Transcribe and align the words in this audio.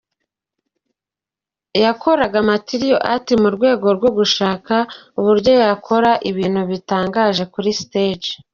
Yakoraga 1.83 2.39
martial 2.49 2.87
arts 3.13 3.31
mu 3.41 3.49
rwego 3.55 3.87
rwo 3.97 4.09
gushaka 4.17 4.75
uburyo 5.19 5.51
yakora 5.63 6.11
ibintu 6.29 6.61
bitangaje 6.71 7.43
kuri 7.53 7.69
stage. 7.81 8.31